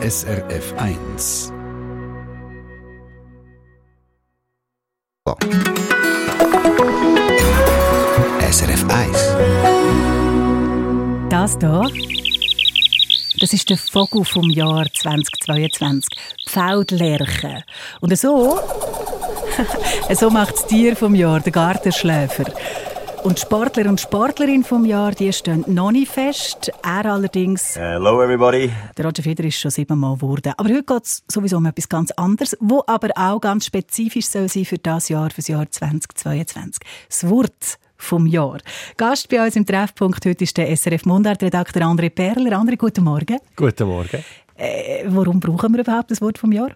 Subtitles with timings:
[0.00, 1.52] SRF 1.
[8.48, 9.36] SRF 1.
[11.30, 11.90] Das hier,
[13.40, 16.08] das ist der Vogel vom Jahr 2022,
[16.46, 17.64] die Feldlerche.
[18.00, 18.60] Und so,
[20.14, 22.44] so macht das Tier vom Jahr, der Gartenschläfer.
[23.24, 26.70] Und Sportler und Sportlerin vom Jahr, die stehen noch nicht fest.
[26.82, 27.76] Er allerdings...
[27.76, 28.70] Hello everybody.
[28.96, 30.52] Der Roger Federer ist schon siebenmal geworden.
[30.56, 34.48] Aber heute geht es sowieso um etwas ganz anderes, wo aber auch ganz spezifisch soll
[34.48, 36.80] sein für das Jahr, für das Jahr 2022.
[37.08, 38.58] Das Wort vom Jahr.
[38.96, 42.56] Gast bei uns im Treffpunkt heute ist der SRF Mundart-Redakteur André Perler.
[42.56, 43.38] André, guten Morgen.
[43.56, 44.24] Guten Morgen.
[44.56, 46.70] Äh, warum brauchen wir überhaupt das Wort vom Jahr?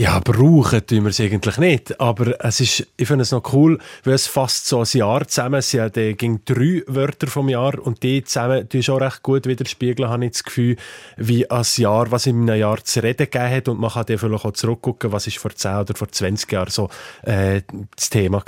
[0.00, 2.00] Ja, brauchen tun wir es eigentlich nicht.
[2.00, 5.56] Aber es ist, ich finde es noch cool, weil es fast so ein Jahr zusammen
[5.56, 5.94] es sind.
[5.94, 10.24] Ja, ging drei Wörter vom Jahr und die zusammen die schon recht gut widerspiegeln, habe
[10.24, 10.76] ich das Gefühl,
[11.18, 13.68] wie ein Jahr, was in einem Jahr zu reden gegeben hat.
[13.68, 16.70] Und man kann dann vielleicht auch zurückgucken, was ist vor 10 oder vor 20 Jahren
[16.70, 16.88] so
[17.20, 17.60] äh,
[17.94, 18.44] das Thema war.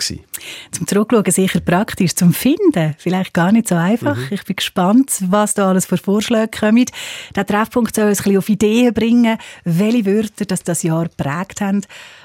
[0.70, 4.16] Zum Zurückschauen sicher praktisch, zum Finden vielleicht gar nicht so einfach.
[4.16, 4.28] Mhm.
[4.30, 6.86] Ich bin gespannt, was da alles für Vorschläge kommen.
[7.36, 11.10] Der Treffpunkt soll uns ein bisschen auf Ideen bringen, welche Wörter das, das Jahr
[11.42, 11.82] prägt haben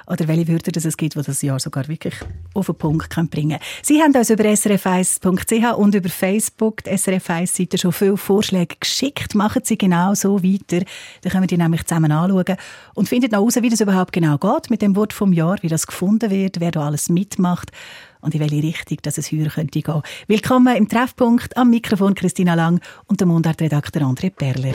[0.07, 2.13] oder welche Wörter es gibt, die das Jahr sogar wirklich
[2.53, 3.61] auf den Punkt bringen können.
[3.81, 9.35] Sie haben uns über srf1.ch und über Facebook, die SRF1-Seite, schon viele Vorschläge geschickt.
[9.35, 10.85] Machen Sie genau so weiter.
[11.21, 12.57] Dann können wir die nämlich zusammen anschauen
[12.93, 15.69] und finden noch heraus, wie das überhaupt genau geht mit dem Wort vom Jahr, wie
[15.69, 17.71] das gefunden wird, wer da alles mitmacht
[18.21, 20.01] und in welche Richtung dass es höher könnte gehen.
[20.27, 24.73] Willkommen im Treffpunkt am Mikrofon Christina Lang und der Mundartredakteur André Perler.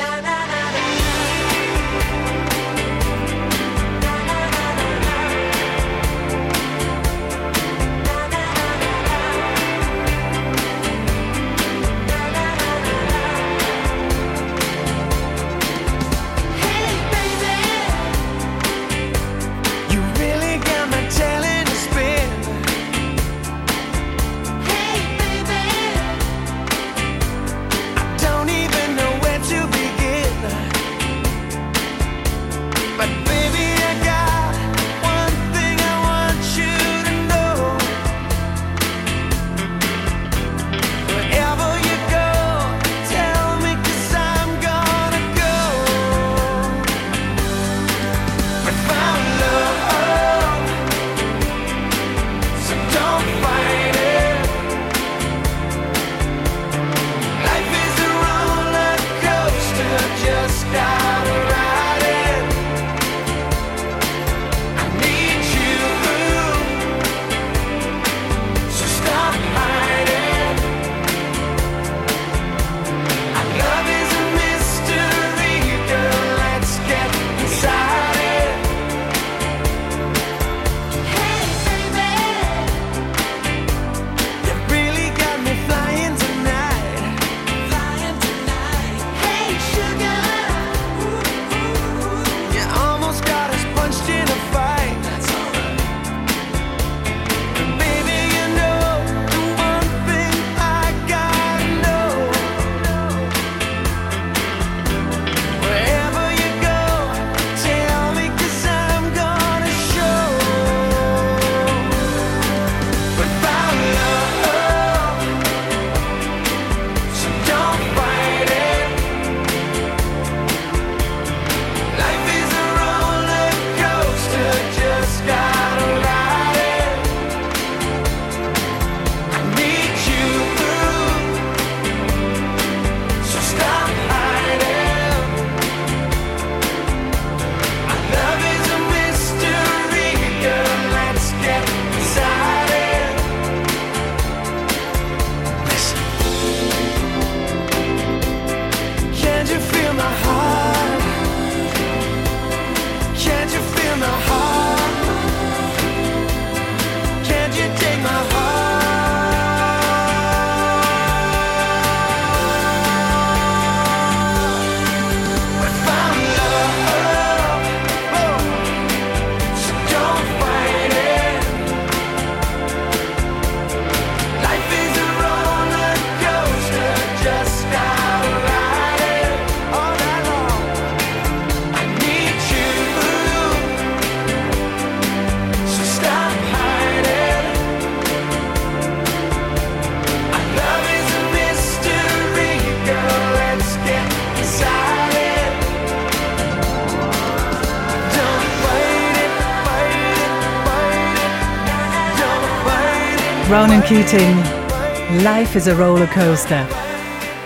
[203.83, 205.23] Ronan Keating.
[205.23, 206.67] Life is a Rollercoaster.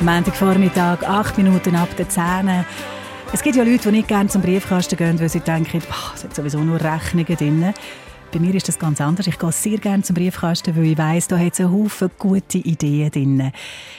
[0.01, 2.65] Montagvormittag, 8 Minuten ab der 10.
[3.33, 5.83] Es gibt ja Leute, die nicht gerne zum Briefkasten gehen, weil sie denken,
[6.15, 7.75] es hat sowieso nur Rechnungen drin.
[8.37, 9.27] Bei mir ist das ganz anders.
[9.27, 12.59] Ich gehe sehr gerne zum Briefkasten, weil ich weiss, da hat es einen Haufen gute
[12.59, 13.53] Ideen drin.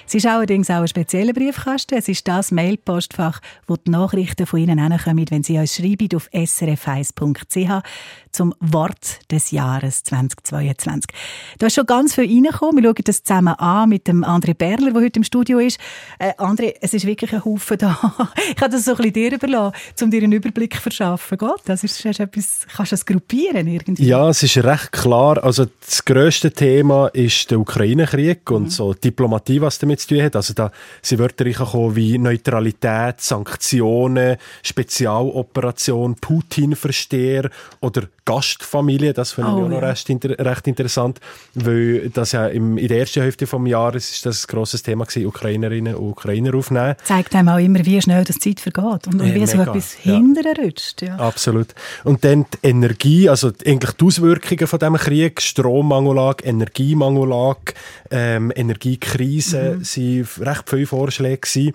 [0.06, 1.96] Es ist allerdings auch ein spezieller Briefkasten.
[1.96, 6.30] Es ist das Mailpostfach, wo die Nachrichten von Ihnen hinkommen, wenn Sie uns schreiben auf
[6.32, 7.84] srf1.ch
[8.32, 11.10] zum Wort des Jahres 2022.
[11.58, 12.84] Da ist schon ganz viel reingekommen.
[12.84, 15.80] Wir schauen das zusammen an mit dem André Berler, der heute im Studio ist.
[16.20, 17.98] Äh, André, es ist wirklich ein Haufen da.
[18.56, 19.74] ich habe das so ein bisschen dir überlassen,
[20.04, 21.40] um dir einen Überblick zu verschaffen.
[21.40, 21.84] Geht das?
[21.84, 24.06] Ist, ist etwas, kannst du das gruppieren irgendwie?
[24.06, 25.44] Ja, es ist recht klar.
[25.44, 28.70] Also das grösste Thema ist der Ukraine-Krieg und mhm.
[28.70, 30.36] so Diplomatie, was damit zu tun hat.
[30.36, 30.72] Also da
[31.02, 37.50] sind Wörter reingekommen wie Neutralität, Sanktionen, Spezialoperation, Putin-Versteher
[37.82, 39.88] oder Gastfamilie, das finde oh, ich auch noch ja.
[39.88, 41.20] recht, inter recht, interessant,
[41.56, 45.06] weil das ja im, in der ersten Hälfte des Jahres ist das ein grosses Thema
[45.06, 46.96] gewesen, Ukrainerinnen und Ukrainer aufnehmen.
[47.06, 50.22] Zeigt einem auch immer, wie schnell das Zeit vergeht und, und wie so etwas ja.
[50.62, 51.02] rutscht.
[51.04, 51.16] Ja.
[51.16, 51.74] Absolut.
[52.04, 57.74] Und dann die Energie, also eigentlich die Auswirkungen von diesem Krieg, Strommangelage, Energiemangellage,
[58.12, 59.84] ähm, Energiekrise, mhm.
[59.86, 61.74] sind recht viele Vorschläge gewesen.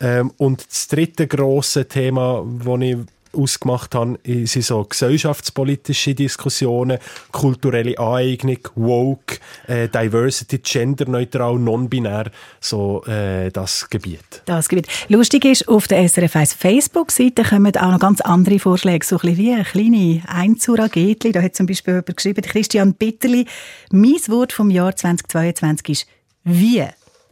[0.00, 2.96] Ähm, und das dritte grosse Thema, das ich
[3.32, 6.98] ausgemacht habe, sind so gesellschaftspolitische Diskussionen,
[7.32, 12.30] kulturelle Aneignung, woke, äh, Diversity, genderneutral, non-binär,
[12.60, 14.42] so äh, das Gebiet.
[14.46, 14.88] Das Gebiet.
[15.08, 19.36] Lustig ist, auf der SRF 1 Facebook-Seite kommen auch noch ganz andere Vorschläge, so ein
[19.36, 21.32] wie eine kleine Einzuragetli.
[21.32, 23.46] Da hat zum Beispiel jemand geschrieben, Christian Bitterli,
[23.90, 26.06] mein Wort vom Jahr 2022 ist
[26.44, 26.84] «Wie».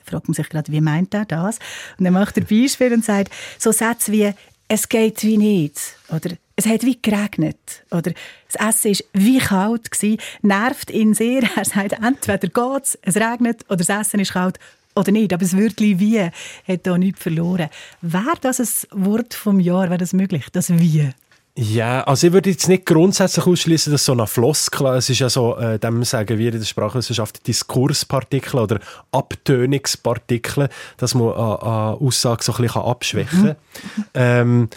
[0.05, 1.59] Fragt man sich gerade, wie meint er das?
[1.99, 4.33] Und dann macht er Beispiel und sagt, so Sätze wie
[4.69, 5.81] es geht wie nicht.
[6.11, 7.85] Oder es hat wie geregnet.
[7.91, 8.13] Oder
[8.53, 9.91] das Essen war wie kalt.
[9.91, 11.43] Gewesen, nervt ihn sehr.
[11.57, 14.59] Er sagt, entweder geht es regnet, oder das Essen ist kalt,
[14.95, 15.33] oder nicht.
[15.33, 17.71] Aber das Wörtchen «wie» hat hier nichts verloren.
[18.03, 21.11] Wäre das ein Wort vom Jahr, wäre das möglich, das «wie»?
[21.61, 25.29] Ja, also ich würde jetzt nicht grundsätzlich ausschließen, dass so eine Floskel, es ist ja
[25.29, 28.79] so, äh, dem sagen wir in der Sprachwissenschaft Diskurspartikel oder
[29.11, 30.69] Abtönungspartikel,
[30.99, 33.57] dass man eine, eine Aussage so ein bisschen abschwächen kann.
[33.97, 34.05] Mhm.
[34.15, 34.69] Ähm,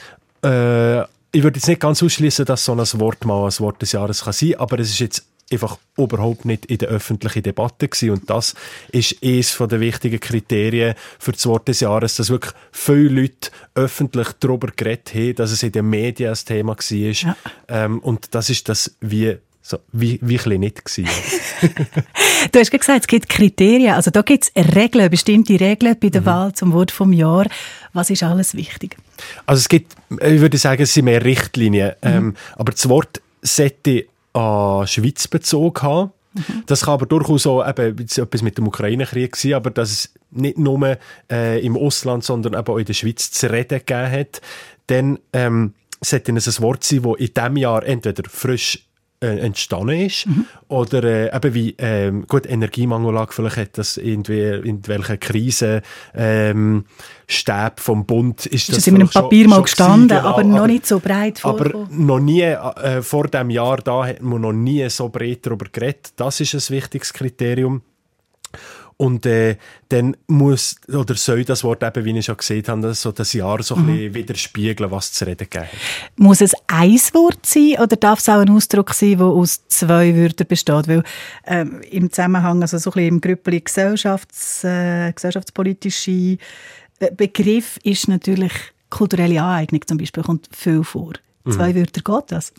[0.44, 1.02] äh,
[1.32, 4.24] ich würde jetzt nicht ganz ausschließen, dass so ein Wort mal ein Wort des Jahres
[4.24, 8.12] kann sein, aber es ist jetzt einfach überhaupt nicht in der öffentlichen Debatte gewesen.
[8.12, 8.56] Und das
[8.92, 14.30] ist eines der wichtigen Kriterien für das Wort des Jahres, dass wirklich viele Leute öffentlich
[14.40, 17.12] darüber geredet haben, dass es in den Medien ein Thema war.
[17.12, 17.36] Ja.
[17.68, 21.08] Ähm, und das ist das wie so, wie, wie ein nicht gewesen.
[22.52, 23.94] du hast gesagt, es gibt Kriterien.
[23.94, 26.26] Also da gibt es Regeln, bestimmte Regeln bei der mhm.
[26.26, 27.46] Wahl zum Wort vom Jahr.
[27.94, 28.98] Was ist alles wichtig?
[29.46, 31.94] Also es gibt, ich würde sagen, es sind mehr Richtlinien.
[32.02, 32.10] Mhm.
[32.10, 36.12] Ähm, aber das Wort sollte an Schweiz bezogen haben.
[36.34, 36.64] Mhm.
[36.66, 40.58] Das kann aber durchaus auch eben etwas mit dem Ukraine-Krieg sein, aber dass es nicht
[40.58, 40.98] nur
[41.30, 44.42] äh, im Ausland, sondern eben auch in der Schweiz zu reden gegeben hat.
[44.88, 48.88] Dann ähm, sollte es ein Wort sein, das in diesem Jahr entweder frisch
[49.22, 50.26] äh, entstanden ist.
[50.26, 50.46] Mhm.
[50.68, 55.82] Oder äh, eben wie, ähm, gut, Energiemangelage, vielleicht hat das irgendwie in welcher Krise
[56.16, 56.86] ähm,
[57.28, 60.44] Stäbe vom Bund ist, ist das, in einem Papier schon, mal gestanden, gewesen, genau, aber
[60.44, 61.88] noch nicht so breit vorgekommen.
[61.88, 65.68] Aber noch nie, äh, vor dem Jahr da hat man noch nie so breit darüber
[65.72, 66.14] geredet.
[66.16, 67.84] Das ist ein wichtiges Kriterium.
[69.02, 69.58] Und äh,
[69.90, 73.64] dann muss oder soll das Wort eben, wie ich schon gesehen habe, so das Jahr
[73.64, 73.82] so mhm.
[73.82, 75.66] ein bisschen widerspiegeln, was zu reden gibt.
[76.18, 80.16] Muss es ein Wort sein oder darf es auch ein Ausdruck sein, der aus zwei
[80.16, 80.88] Wörtern besteht?
[80.88, 81.02] Weil
[81.48, 86.38] ähm, im Zusammenhang, also so ein bisschen im Grüppeli Gesellschafts-, äh, gesellschaftspolitische
[87.00, 88.54] äh, Begriff ist natürlich
[88.92, 91.14] kulturelle Aneignung zum Beispiel, kommt viel vor.
[91.50, 91.78] Zwei mhm.
[91.78, 92.54] Wörter geht das?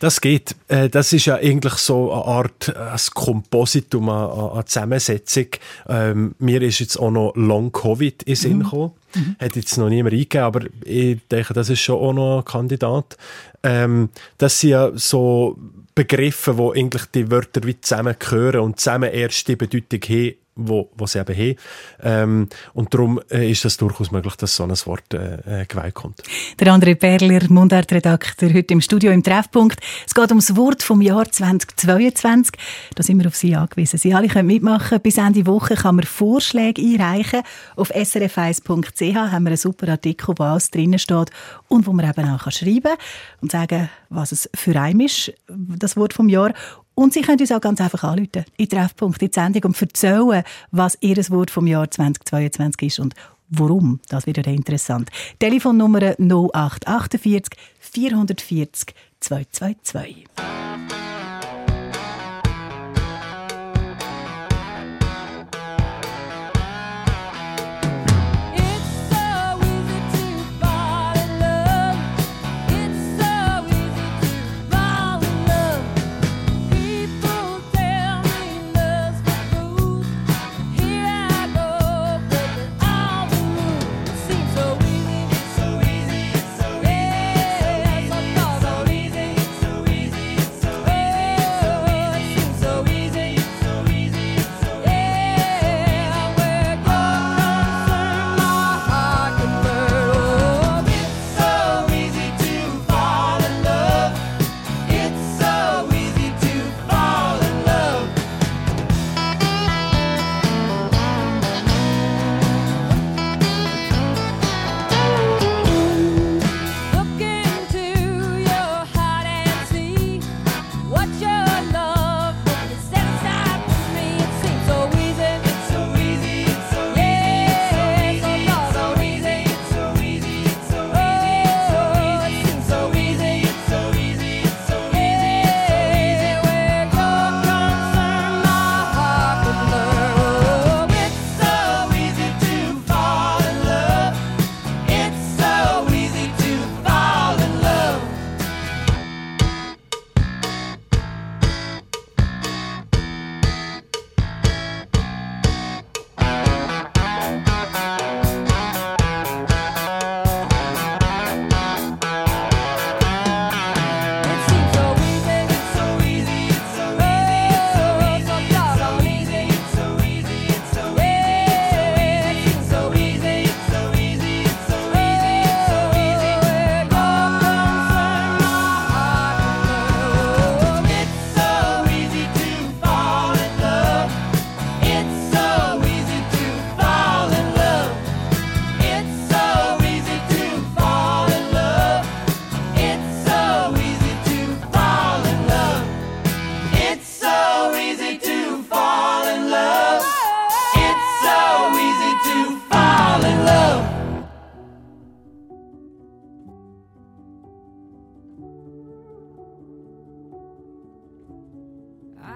[0.00, 0.56] Das geht.
[0.68, 5.46] Äh, das ist ja eigentlich so eine Art ein Kompositum, eine Zusammensetzung.
[5.88, 8.62] Ähm, mir ist jetzt auch noch Long Covid in Sinn mhm.
[8.64, 8.92] gekommen.
[9.14, 9.36] Mhm.
[9.38, 13.16] Hat jetzt noch niemand eingegeben, aber ich denke, das ist schon auch noch ein Kandidat.
[13.62, 15.56] Ähm, das sind ja so
[15.94, 21.06] Begriffe, wo eigentlich die Wörter wie zusammengehören und zusammen erst die Bedeutung haben, wo, wo
[21.06, 21.56] sie eben haben.
[22.02, 25.94] Ähm, und darum äh, ist es durchaus möglich, dass so ein Wort äh, äh, geweiht
[25.94, 26.22] kommt.
[26.58, 29.80] Der André Perler, Mundartredakteur, heute im Studio im Treffpunkt.
[30.06, 32.56] Es geht um das Wort vom Jahr 2022.
[32.94, 33.98] Da sind wir auf Sie angewiesen.
[33.98, 35.00] Sie alle können mitmachen.
[35.00, 37.42] Bis Ende Woche kann man Vorschläge einreichen.
[37.76, 41.30] Auf srf1.ch haben wir einen super Artikel, wo alles drinnen steht
[41.68, 42.96] und wo man eben auch schreiben kann
[43.40, 46.52] und sagen, was es für einen ist, das Wort vom Jahr.
[46.94, 50.44] Und Sie können uns auch ganz einfach anrufen, in Treffpunkt, in die Sendung und erzählen,
[50.70, 53.14] was Ihr Wort vom Jahr 2022 ist und
[53.48, 54.00] warum.
[54.08, 55.10] Das wird ja interessant.
[55.38, 60.26] Telefonnummer 0848 440 222.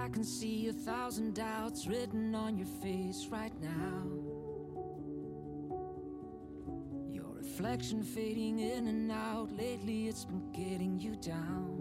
[0.09, 4.05] I can see a thousand doubts written on your face right now.
[7.13, 9.51] Your reflection fading in and out.
[9.55, 11.77] Lately, it's been getting you down.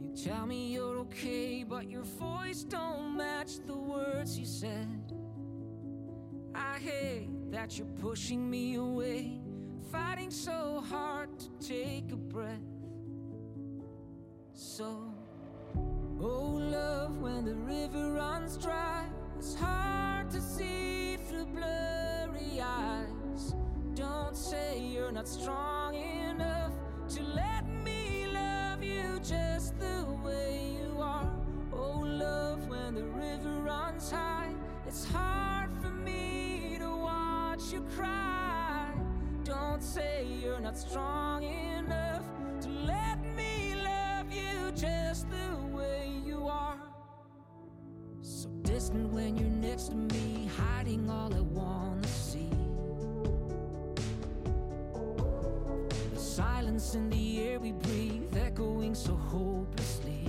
[0.00, 5.12] You tell me you're okay, but your voice don't match the words you said.
[6.54, 9.40] I hate that you're pushing me away,
[9.90, 12.73] fighting so hard to take a breath.
[14.76, 15.04] So,
[16.20, 19.04] oh love, when the river runs dry,
[19.38, 23.54] it's hard to see through blurry eyes.
[23.94, 26.72] Don't say you're not strong enough
[27.10, 31.30] to let me love you just the way you are.
[31.72, 34.52] Oh love, when the river runs high,
[34.88, 38.92] it's hard for me to watch you cry.
[39.44, 41.73] Don't say you're not strong enough
[48.84, 52.50] distant when you're next to me, hiding all I wanna see.
[56.12, 60.28] The silence in the air we breathe, echoing so hopelessly.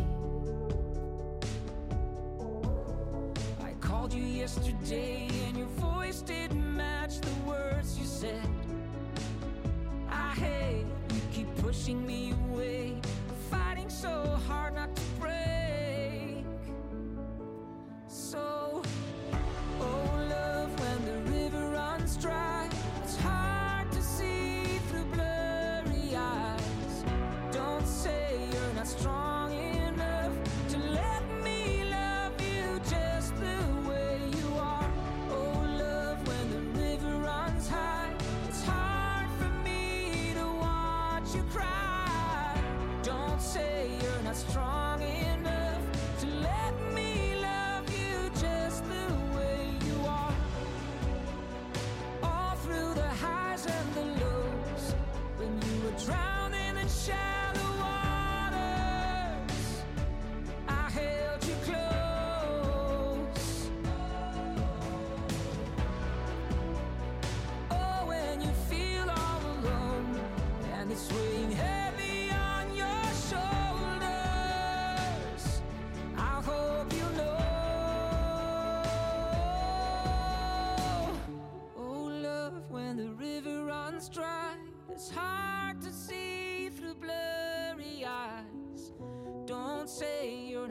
[3.61, 8.47] I called you yesterday, and your voice didn't match the words you said.
[10.09, 12.24] I hate you keep pushing me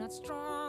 [0.05, 0.64] not strong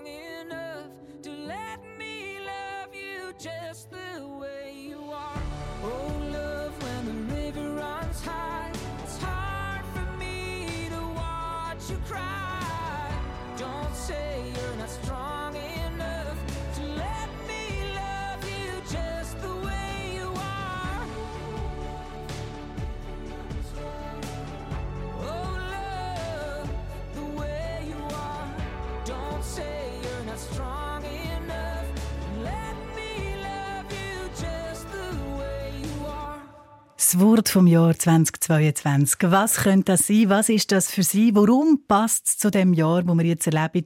[37.07, 39.31] Das Wort vom Jahr 2022.
[39.31, 40.29] Was könnte das sein?
[40.29, 41.33] Was ist das für Sie?
[41.37, 43.85] Warum passt es zu dem Jahr, wo wir jetzt erleben?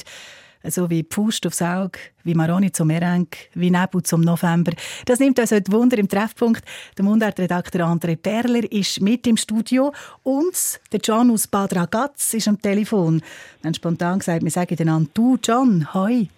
[0.65, 4.73] So wie Pfust aufs Auge, wie Maroni zum Merengue, wie Nebel zum November.
[5.05, 6.65] Das nimmt uns heute Wunder im Treffpunkt.
[6.97, 12.49] Der Mundartredakteur André Perler ist mit im Studio und der John aus Bad Ragaz ist
[12.49, 13.21] am Telefon.
[13.61, 16.29] Wir haben spontan gesagt, wir sagen einander «Du, John, hoi».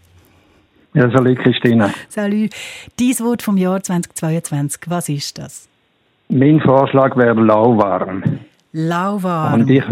[0.94, 1.94] Ja, salut Christina.
[2.08, 2.50] Salut.
[2.98, 5.68] Dein Wort vom Jahr 2022, was ist das?
[6.34, 8.22] Mein Vorschlag wäre lauwarm.
[8.72, 9.52] Lauwarm.
[9.60, 9.84] Und ich,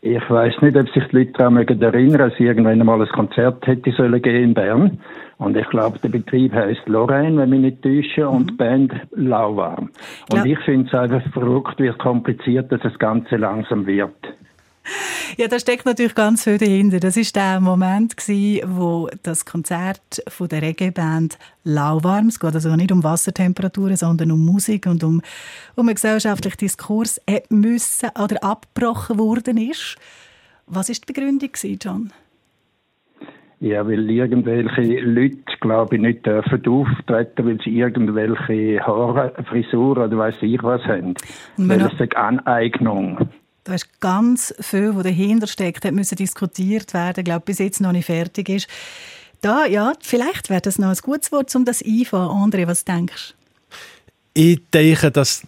[0.00, 3.64] ich weiß nicht, ob sich die Leute daran mögen erinnern, dass irgendwann einmal ein Konzert
[3.64, 4.98] hätte sollen gehen in Bern.
[5.38, 9.90] Und ich glaube, der Betrieb heißt Lorraine, wenn mich nicht täusche, und die Band Lauwarm.
[10.32, 10.44] Und Ja.
[10.44, 14.16] ich finde es einfach verrückt, wie kompliziert dass das Ganze langsam wird.
[15.36, 17.00] Ja, da steckt natürlich ganz viel dahinter.
[17.00, 22.76] Das ist der Moment, gewesen, wo das Konzert von der Reggae-Band Lauwarm, es geht also
[22.76, 25.22] nicht um Wassertemperaturen, sondern um Musik und um,
[25.74, 29.96] um einen gesellschaftlichen Diskurs, hat müssen oder abgebrochen worden ist.
[30.66, 32.12] Was ist die Begründung, gewesen, John?
[33.60, 40.16] Ja, weil irgendwelche Leute, glaube ich, nicht dürfen auftreten, weil sie irgendwelche Haare, Frisur oder
[40.16, 41.14] weiß ich was haben.
[41.56, 43.28] Und Weil es eine Aneignung.
[43.64, 47.92] Da ist ganz viel, was dahinter steckt, hat müssen diskutiert werden, glaube bis jetzt noch
[47.92, 48.68] nicht fertig ist.
[49.40, 52.52] Da, ja, vielleicht wäre das noch ein gutes Wort, um das einfangen.
[52.52, 53.44] André, was denkst du?
[54.34, 55.42] Ich denke, dass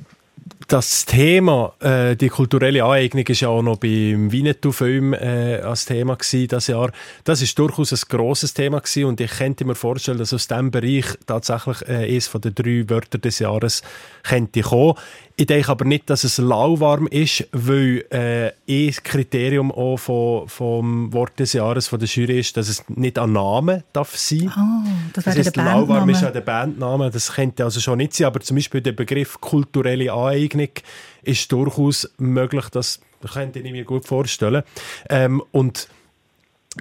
[0.68, 6.16] das Thema, äh, die kulturelle Aneignung ist ja auch noch beim Winnetou-Film äh, als Thema
[6.16, 6.90] gewesen, das Jahr.
[7.24, 10.70] Das ist durchaus ein grosses Thema gewesen und ich könnte mir vorstellen, dass aus diesem
[10.70, 13.82] Bereich tatsächlich äh, eines den drei Wörter des Jahres
[14.24, 14.94] könnte kommen.
[15.38, 21.12] Ich denke aber nicht, dass es lauwarm ist, weil äh, ein Kriterium auch vom, vom
[21.12, 24.50] Wort des Jahres von der Jury ist, dass es nicht ein Name darf sein.
[24.56, 27.98] Oh, das Das wäre heißt, der lauwarm ist ja der Bandname, das könnte also schon
[27.98, 30.70] nicht sein, aber zum Beispiel der Begriff kulturelle Aneignung
[31.22, 34.62] ist durchaus möglich, das könnte ich mir gut vorstellen.
[35.10, 35.88] Ähm, und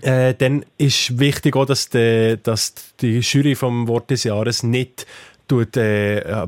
[0.02, 5.06] äh, dann ist wichtig auch, dass die, dass die Jury vom Wort des Jahres nicht
[5.50, 6.48] tut, äh,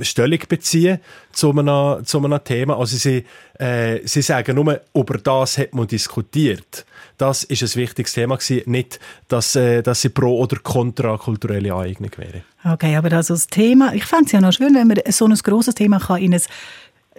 [0.00, 0.98] Stellung beziehen
[1.32, 2.78] zu einem, zu einem Thema.
[2.78, 3.24] Also sie,
[3.58, 6.84] äh, sie sagen nur, über das hat man diskutiert.
[7.16, 11.72] Das ist ein wichtiges Thema gewesen, nicht, dass, äh, dass sie pro oder kontra kulturelle
[11.72, 12.42] Aneignung wäre.
[12.64, 15.34] Okay, aber also das Thema, ich fände es ja noch schön, wenn man so ein
[15.34, 16.42] grosses Thema kann in ein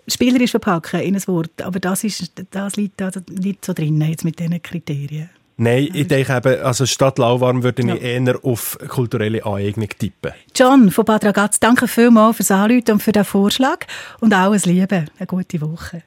[0.08, 4.24] spielerisch verpacken in ein Wort, aber das, ist, das liegt da nicht so drin jetzt
[4.24, 5.30] mit diesen Kriterien.
[5.58, 7.96] Nein, ich denke eben, also statt lauwarm würde ich Ja.
[7.96, 10.34] eher auf kulturelle Aneignung tippen.
[10.54, 13.86] John von Bad Ragaz, danke vielmals fürs Anrufen und für den Vorschlag
[14.20, 16.04] und auch ein Liebe, eine gute Woche.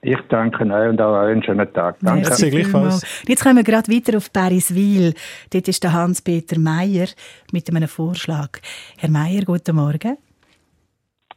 [0.00, 1.96] Ich danke euch und auch euch einen schönen Tag.
[2.00, 2.28] Danke.
[2.28, 3.04] Merci gleichfalls.
[3.26, 5.12] Jetzt kommen wir gerade weiter auf Pariswil.
[5.50, 7.08] Dort ist der Hans-Peter Meier
[7.52, 8.50] mit einem Vorschlag.
[8.98, 10.16] Herr Meier, guten Morgen.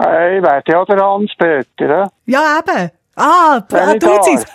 [0.01, 2.91] Hey, wer ja der Hans-Peter, Ja, eben.
[3.19, 4.23] Ah, ah nicht tut wahr.
[4.23, 4.45] sie's.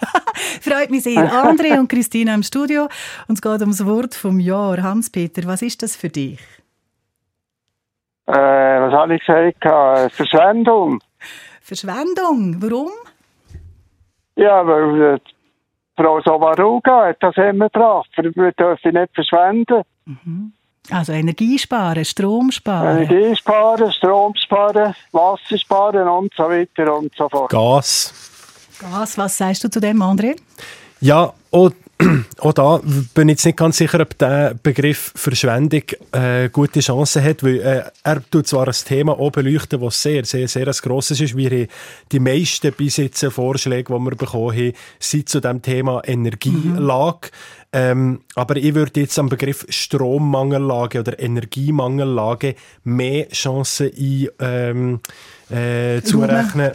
[0.60, 1.30] Freut mich sehr.
[1.44, 2.88] André und Christina im Studio.
[3.28, 4.82] Und es geht ums Wort vom Jahr.
[4.82, 6.40] Hans-Peter, was ist das für dich?
[8.26, 9.64] äh, was habe ich gesagt?
[9.64, 11.00] Äh, Verschwendung.
[11.60, 12.56] Verschwendung.
[12.60, 12.90] Warum?
[14.36, 15.18] Ja, weil äh,
[15.96, 18.10] Frau Somaruga hat das immer gebracht.
[18.16, 19.82] Wir dürfen nicht verschwenden.
[20.90, 23.04] Also Energie sparen, Strom sparen.
[23.04, 27.50] Energie sparen, Strom sparen, Wasser sparen und so weiter und so fort.
[27.50, 28.33] Gas.
[28.78, 30.36] Gas, was sagst du zu dem, André?
[31.00, 31.70] Ja, auch,
[32.38, 32.80] auch da
[33.14, 35.82] bin ich jetzt nicht ganz sicher, ob der Begriff Verschwendung
[36.12, 40.24] äh, gute Chancen hat, weil äh, er tut zwar ein Thema auch beleuchten, das sehr,
[40.24, 41.36] sehr, sehr ein grosses ist.
[41.36, 41.68] Wir haben
[42.10, 47.30] die meisten bis jetzt Vorschläge, die wir bekommen haben, sind zu dem Thema Energielage.
[47.72, 55.00] Ähm, aber ich würde jetzt am Begriff Strommangellage oder Energiemangellage mehr Chancen ein, ähm,
[55.50, 56.72] äh, zurechnen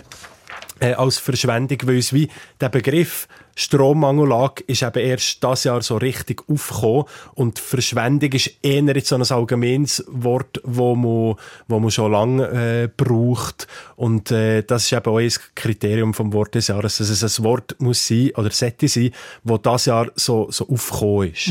[0.80, 3.28] äh, als Verschwendung, weil es wie der Begriff
[3.60, 7.04] Strommangellage ist eben erst das Jahr so richtig aufgekommen.
[7.34, 11.36] Und Verschwendung ist eher jetzt so ein allgemeines Wort, wo man,
[11.68, 13.68] wo man schon lange äh, braucht.
[13.98, 17.44] Und äh, das ist eben auch ein Kriterium vom Wort des Jahres, dass es ein
[17.44, 19.12] Wort muss sein oder sollte sein,
[19.44, 21.50] wo das Jahr so, so aufgekommen ist.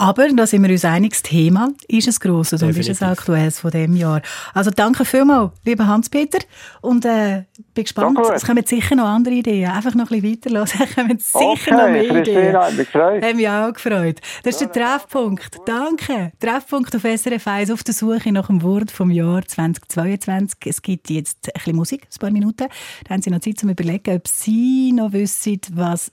[0.00, 3.02] Aber, da sind wir uns einig, das Thema ist ein grosses und ist ein Definitiv.
[3.02, 4.22] aktuelles von dem Jahr.
[4.54, 6.38] Also danke vielmals, lieber Hans-Peter.
[6.82, 8.30] Und äh, bin gespannt, gut.
[8.32, 9.68] es kommen sicher noch andere Ideen.
[9.68, 12.24] Einfach noch ein bisschen weiterhören, es kommen sicher noch Okay, mehr Ideen.
[12.24, 13.24] Christina, hat mich gefreut.
[13.24, 14.20] Haben mich auch gefreut.
[14.44, 15.58] Das ist der Treffpunkt.
[15.66, 16.32] Danke.
[16.38, 20.60] Treffpunkt auf SRF 1 auf der Suche nach dem Wort vom Jahr 2022.
[20.66, 22.68] Es gibt jetzt ein bisschen Musik, ein paar Minuten.
[23.02, 26.12] Da haben Sie noch Zeit zum Überlegen, ob Sie noch wissen, was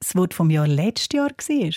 [0.00, 1.70] das Wort vom Jahr letztes Jahr war.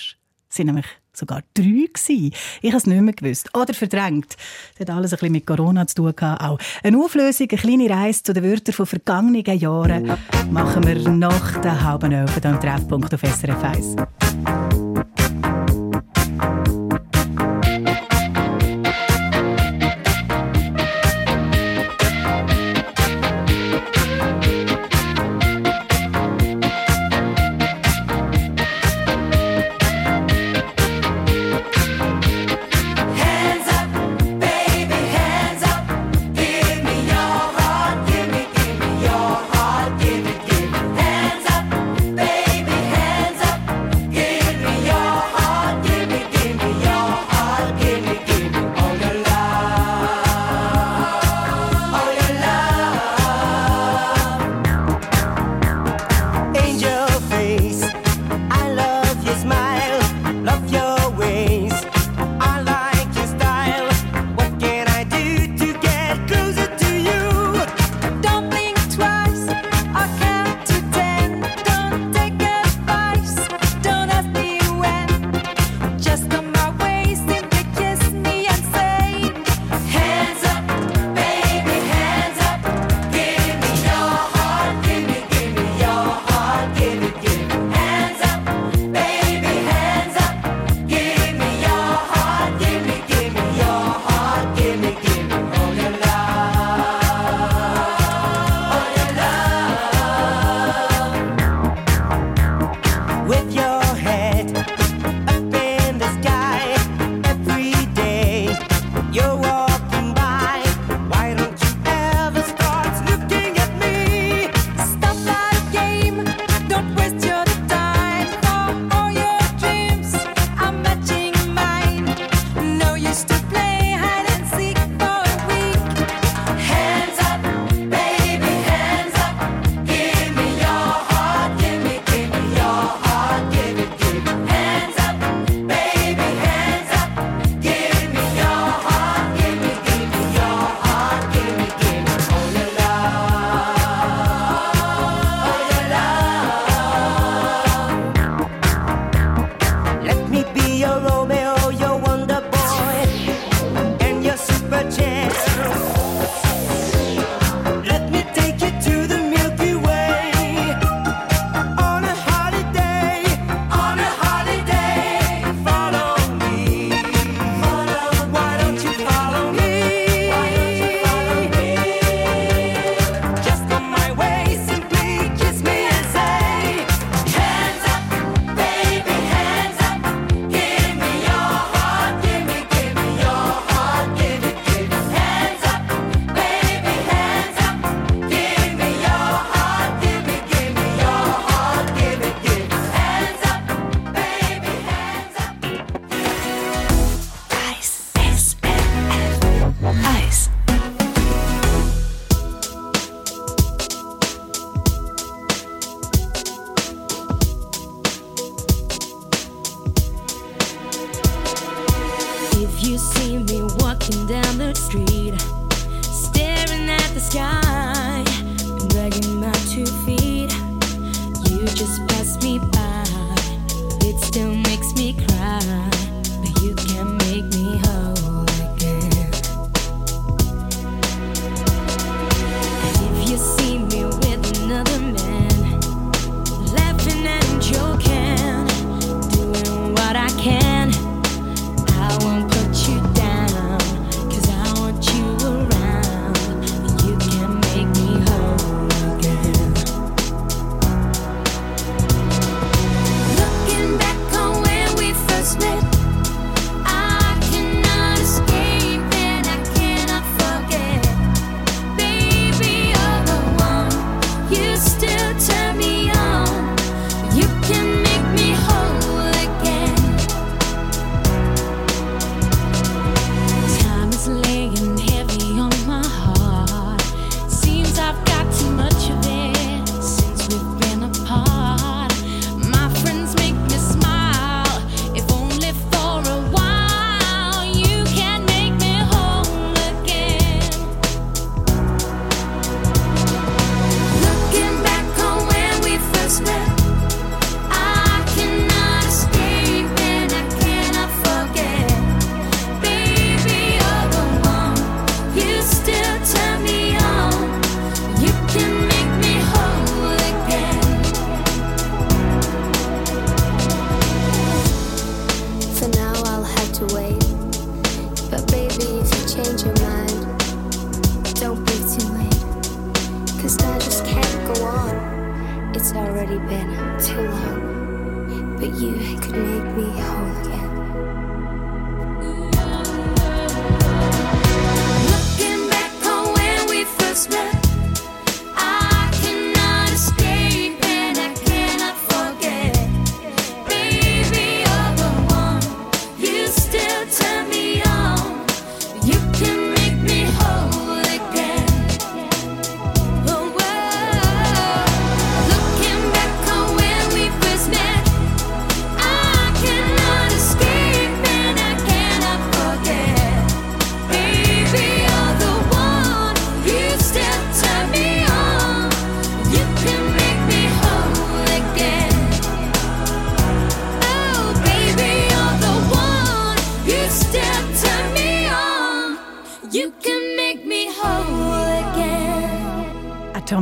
[0.52, 0.86] Sind nämlich
[1.20, 2.34] sogar drei gewesen.
[2.62, 3.50] Ich habe es nicht mehr gewusst.
[3.56, 4.36] Oder verdrängt.
[4.78, 6.42] Das hat alles ein bisschen mit Corona zu tun gehabt.
[6.42, 10.12] Auch eine Auflösung, eine kleine Reise zu den Wörtern von vergangenen Jahren
[10.52, 14.89] machen wir nach der halben Elf hier am Treffpunkt auf SRF 1.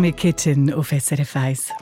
[0.08, 0.14] again.
[0.14, 1.74] Atomic Kitten auf SRF 1.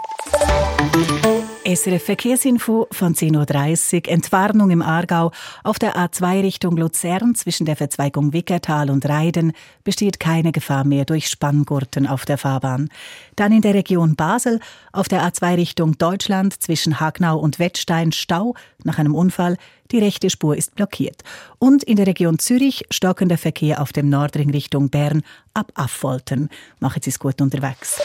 [1.67, 4.13] SRF Verkehrsinfo von 10.30 Uhr.
[4.13, 5.31] Entwarnung im Aargau.
[5.63, 9.51] Auf der A2 Richtung Luzern zwischen der Verzweigung Wickertal und Reiden
[9.83, 12.89] besteht keine Gefahr mehr durch Spanngurten auf der Fahrbahn.
[13.35, 14.59] Dann in der Region Basel
[14.93, 19.57] auf der A2 Richtung Deutschland zwischen Hagnau und Wettstein Stau nach einem Unfall.
[19.89, 21.23] Die rechte Spur ist blockiert.
[21.57, 25.23] Und in der Region Zürich stockender Verkehr auf dem Nordring Richtung Bern
[25.55, 26.49] ab Affolten.
[26.79, 27.99] Machen Sie es gut unterwegs.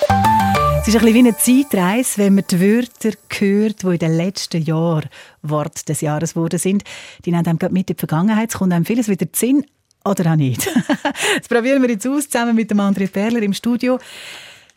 [0.82, 4.16] Es ist ein bisschen wie eine Zeitreise, wenn man die Wörter hört, die in den
[4.16, 5.10] letzten Jahren
[5.42, 6.84] Wort des Jahres geworden sind.
[7.26, 8.48] Die nehmen einem gerade mit in die Vergangenheit.
[8.48, 9.66] Es kommt einem vieles wieder zu Sinn
[10.06, 10.66] oder auch nicht.
[11.38, 13.98] das probieren wir jetzt aus, zusammen mit dem André Perler im Studio.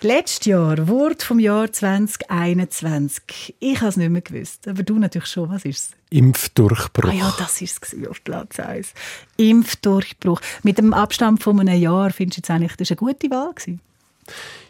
[0.02, 3.56] Letztes Jahr, Wort vom Jahr 2021.
[3.62, 5.52] Ich habe es nicht mehr gewusst, aber du natürlich schon.
[5.52, 5.92] Was ist es?
[6.10, 7.12] Impfdurchbruch.
[7.12, 8.94] Ah ja, das war es auf Platz 1.
[9.38, 10.42] Impfdurchbruch.
[10.63, 13.54] Mit dem Abstand von einem Jahr findest du jetzt eigentlich, das war eine gute Wahl?
[13.54, 13.80] Gewesen?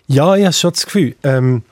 [0.08, 1.16] Ja, ich habe schon das Gefühl.
[1.24, 1.64] Ähm,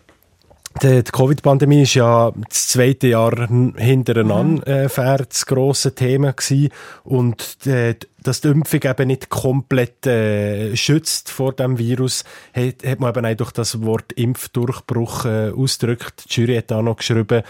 [0.82, 6.70] die, die Covid-Pandemie ist ja das zweite Jahr hintereinander äh, das grosse Thema gewesen.
[7.04, 13.00] und äh, dass die Impfung eben nicht komplett äh, schützt vor dem Virus, hat, hat
[13.00, 16.26] man eben auch durch das Wort Impfdurchbruch äh, ausgedrückt.
[16.30, 17.42] Die Jury hat da noch geschrieben,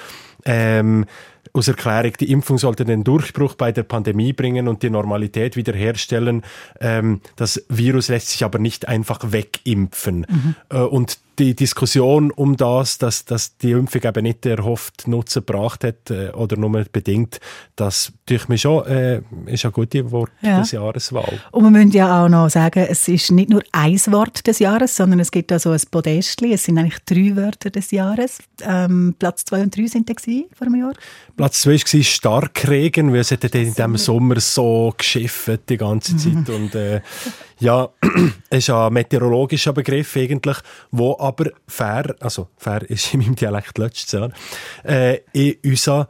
[0.46, 1.06] ähm,
[1.54, 6.44] aus Erklärung, die Impfung sollte den Durchbruch bei der Pandemie bringen und die Normalität wiederherstellen.
[6.80, 10.26] Ähm, das Virus lässt sich aber nicht einfach wegimpfen.
[10.30, 10.56] Mhm.
[10.70, 15.44] Äh, und die Diskussion um das, dass, dass die Impfung eben nicht der erhoffte Nutzen
[15.46, 17.39] gebracht hat äh, oder nur bedingt,
[17.76, 20.60] das durch mich schon äh, ist ein gutes Wort Ja.
[20.60, 21.39] des Jahreswahl.
[21.52, 24.96] Und wir müssen ja auch noch sagen, es ist nicht nur ein Wort des Jahres,
[24.96, 26.54] sondern es gibt da so ein Podestli.
[26.54, 28.39] Es sind eigentlich drei Wörter des Jahres.
[28.62, 30.94] Ähm, Platz zwei und drei sind da gewesen vor einem Jahr.
[31.38, 36.50] Platz zwei war Starkregen, weil es hat in diesem Sommer so geschifft die ganze Zeit.
[36.50, 37.02] Und äh,
[37.62, 37.89] ja,
[38.50, 40.58] es ist ein meteorologischer Begriff eigentlich,
[40.89, 44.32] wo aber fair, also fair ist in meinem Dialekt letztes Jahr,
[44.84, 46.10] äh, in unser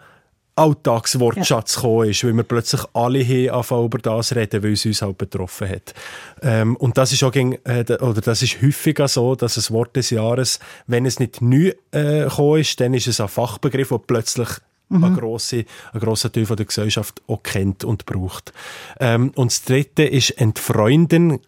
[0.56, 3.20] Alltagswortschatz gekommen ist, weil wir plötzlich alle
[3.52, 5.94] angefangen über das reden, weil es uns halt betroffen hat.
[6.42, 9.96] Ähm, und das ist auch gegen, äh, oder das ist häufiger so, dass das Wort
[9.96, 13.98] des Jahres, wenn es nicht neu äh, gekommen ist, dann ist es ein Fachbegriff, der
[14.00, 14.50] plötzlich
[14.92, 18.54] ein grosse, ein grosser Teil von der Gesellschaft auch kennt und braucht.
[19.00, 21.40] Ähm, und das dritte ist Entfreunden.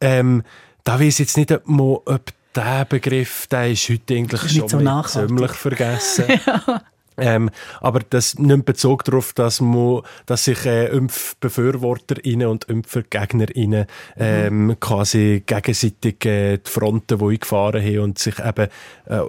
[0.00, 0.42] Ähm,
[0.84, 5.52] da weiß ich jetzt nicht, ob, der Begriff, der ist heute eigentlich schon so ziemlich
[5.52, 6.24] vergessen.
[7.18, 7.50] Ähm,
[7.80, 15.42] aber das nimmt Bezug darauf, dass, man, dass sich äh, ImpfbefürworterInnen und ImpfergegnerInnen ähm, quasi
[15.46, 18.68] gegenseitig äh, die Fronten, die eingefahren haben und sich eben
[19.06, 19.20] äh,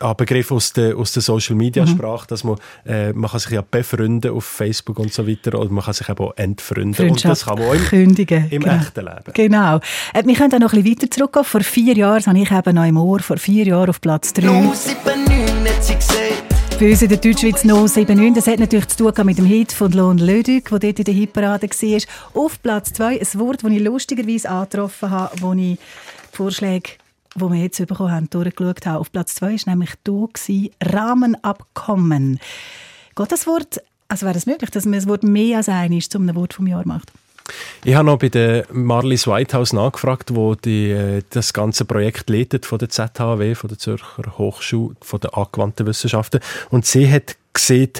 [0.00, 3.52] ein Begriff aus der, aus der Social Media Sprache, dass man, äh, man kann sich
[3.52, 7.24] ja befreunden auf Facebook und so weiter oder man kann sich eben auch entfreunden und
[7.24, 8.46] das kann man auch im, kündigen.
[8.50, 8.76] im genau.
[8.76, 9.32] echten Leben.
[9.32, 9.76] Genau.
[10.12, 11.44] Äh, wir können auch noch ein bisschen weiter zurückgehen.
[11.44, 14.32] Vor vier Jahren, das habe ich eben noch im Ohr, vor vier Jahren auf Platz
[14.32, 14.48] 3.
[16.84, 18.34] Bei uns in der Deutschschweiz No 79.
[18.34, 21.14] Das hat natürlich zu tun mit dem Hit von Lohn Lödig, der dort in der
[21.14, 22.42] Hitparade war.
[22.42, 25.78] Auf Platz 2 ein Wort, das ich lustigerweise angetroffen habe, wo ich die
[26.32, 26.90] Vorschläge,
[27.36, 28.98] die wir jetzt bekommen haben, durchgeschaut habe.
[28.98, 32.38] Auf Platz 2 war nämlich gewesen, Rahmenabkommen.
[33.16, 36.18] Geht das Wort, also wäre es möglich, dass man das Wort mehr als eines zu
[36.18, 37.10] einem Wort vom Jahr macht?
[37.84, 42.64] Ich habe noch bei der Marlies Whitehouse nachgefragt, wo die äh, das ganze Projekt leitet
[42.64, 46.40] von der ZHW, von der Zürcher Hochschule, von der angewandten Wissenschaften.
[46.70, 47.92] Und sie hat gesehen,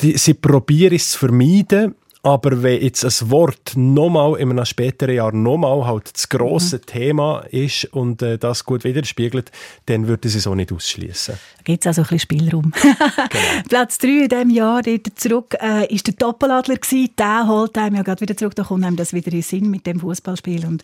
[0.00, 1.94] die, sie probieren es zu vermeiden,
[2.24, 7.40] aber wenn jetzt ein Wort nochmal in einem späteren Jahr nochmal halt das grosse Thema
[7.50, 9.52] ist und äh, das gut widerspiegelt,
[9.86, 11.34] dann würde sie es auch nicht ausschließen.
[11.34, 12.72] Da gibt es also ein bisschen Spielraum.
[13.68, 17.10] Platz 3 in diesem Jahr dort zurück äh, ist der Doppeladler gewesen.
[17.18, 18.54] Der holt einem ja gerade wieder zurück.
[18.54, 20.82] Da kommt einem das wieder in den Sinn mit dem Fußballspiel und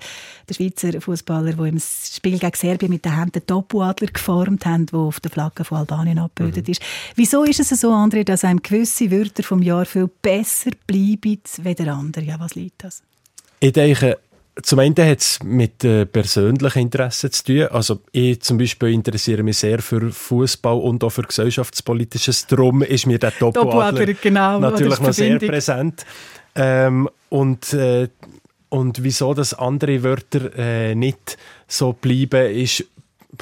[0.49, 4.87] der Schweizer Fußballer, der im Spiel gegen Serbien mit den Händen den Doppeladler geformt haben,
[4.87, 6.83] der auf der Flagge von Albanien abgebildet ist.
[7.15, 11.81] Wieso ist es so, André, dass einem gewisse Wörter vom Jahr viel besser bleiben als
[11.81, 12.25] andere?
[12.25, 13.03] Ja, was liegt das?
[13.61, 14.19] Ich denke,
[14.63, 17.69] zum einen hat es mit äh, persönlichen Interessen zu tun.
[17.71, 22.47] Also ich zum Beispiel interessiere mich sehr für Fußball und auch für gesellschaftspolitisches.
[22.47, 26.05] Darum ist mir der Doppel-Adler, genau, natürlich noch sehr präsent.
[26.55, 28.09] Ähm, und, äh,
[28.69, 32.85] und wieso das andere Wörter äh, nicht so bleiben, ist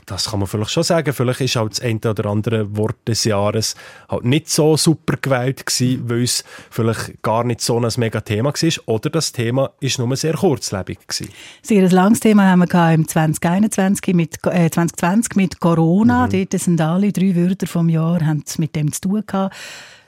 [0.06, 1.12] das kann man vielleicht schon sagen.
[1.12, 3.74] Vielleicht ist halt das eine oder andere Wort des Jahres
[4.08, 8.52] halt nicht so super gewählt gewesen, weil es vielleicht gar nicht so ein mega Thema
[8.52, 8.72] war.
[8.86, 11.32] Oder das Thema ist nur sehr kurzlebig gewesen.
[11.62, 16.28] Sehr ein langes Thema haben wir im 2021 mit, äh, 2020 mit Corona.
[16.28, 19.54] Dort sind alle drei Wörter vom Jahr haben mit dem zu tun gehabt.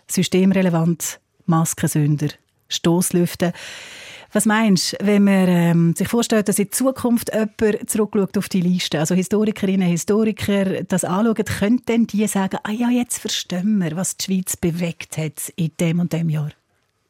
[0.07, 2.29] Systemrelevant, Maskensünder,
[2.68, 3.53] Stoßlüfte.
[4.32, 8.60] Was meinst du, wenn man ähm, sich vorstellt, dass in Zukunft jemand zurückschaut auf die
[8.60, 14.16] Liste, also Historikerinnen, Historiker das anschauen, könnten die sagen, ah ja, jetzt verstehen wir, was
[14.16, 16.50] die Schweiz bewegt hat in dem und dem Jahr?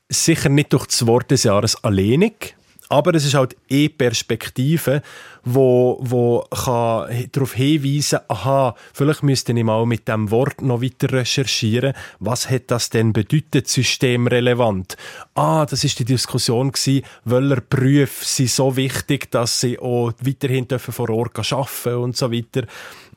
[0.09, 2.57] Sicher nicht durch das Wort des Jahres alleinig,
[2.91, 5.01] aber es ist halt eh Perspektive,
[5.45, 11.13] wo, wo kann darauf hinweisen, aha, vielleicht müsste ich mal mit dem Wort noch weiter
[11.13, 11.95] recherchieren.
[12.19, 14.97] Was hat das denn bedeutet, systemrelevant?
[15.35, 20.67] Ah, das ist die Diskussion gewesen, welcher Berufe sind so wichtig, dass sie auch weiterhin
[20.67, 22.65] dürfen vor Ort arbeiten und so weiter.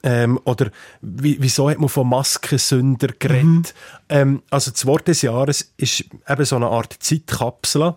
[0.03, 0.69] Ähm, oder
[1.01, 3.73] wie, wieso hat man von Maskensünder geredet?
[4.07, 7.95] Ähm, also das Wort des Jahres ist eben so eine Art Zeitkapsel,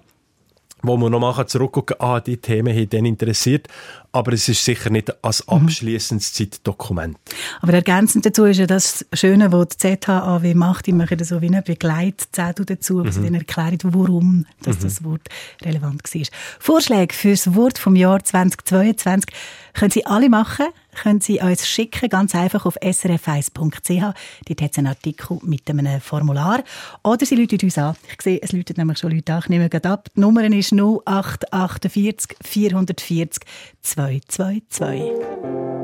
[0.83, 3.69] wo man nochmal zurückgucken kann, ah, die Themen haben dann interessiert,
[4.13, 7.17] aber es ist sicher nicht als abschließendes Zeitdokument.
[7.61, 10.87] Aber ergänzend dazu ist ja das Schöne, was die ZHAW macht.
[10.87, 15.29] Die machen so wie eine Begleitzettel dazu, wo sie dann erklären, warum dass das Wort
[15.63, 16.23] relevant war.
[16.59, 19.35] Vorschläge für das Wort vom Jahr 2022
[19.75, 20.67] können Sie alle machen.
[21.03, 24.15] Können Sie uns schicken, ganz einfach auf srf1.ch.
[24.47, 26.65] Dort hat es einen Artikel mit einem Formular.
[27.05, 27.97] Oder Sie rufen uns an.
[28.15, 29.41] Ich sehe, es läutet nämlich schon Leute an.
[29.43, 30.09] Ich nehme gerade ab.
[30.17, 33.45] Die Nummer ist 0848 440
[33.83, 35.76] 222.